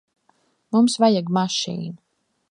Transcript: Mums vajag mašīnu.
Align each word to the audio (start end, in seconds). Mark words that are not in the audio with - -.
Mums 0.75 0.95
vajag 1.03 1.29
mašīnu. 1.37 1.93